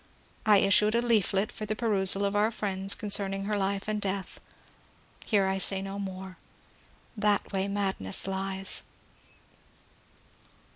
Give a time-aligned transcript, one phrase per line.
[0.47, 4.39] I issued a leaflet for the perusal of our friends concerning her life and death.
[5.23, 6.37] Here I say no more.
[6.37, 6.37] *^
[7.15, 8.81] That way madness lies."